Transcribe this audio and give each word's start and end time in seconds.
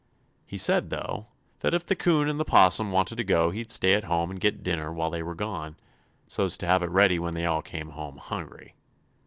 He 0.47 0.57
said, 0.57 0.89
though, 0.89 1.27
that 1.59 1.75
if 1.75 1.85
the 1.85 1.95
'Coon 1.95 2.27
and 2.27 2.39
the 2.39 2.43
'Possum 2.43 2.91
wanted 2.91 3.17
to 3.17 3.23
go 3.23 3.51
he'd 3.51 3.69
stay 3.71 3.93
at 3.93 4.05
home 4.05 4.31
and 4.31 4.41
get 4.41 4.63
dinner 4.63 4.91
while 4.91 5.11
they 5.11 5.21
were 5.21 5.35
gone, 5.35 5.75
so's 6.25 6.57
to 6.57 6.65
have 6.65 6.81
it 6.81 6.89
ready 6.89 7.19
when 7.19 7.35
they 7.35 7.45
all 7.45 7.61
came 7.61 7.89
home 7.89 8.17
hungry. 8.17 8.73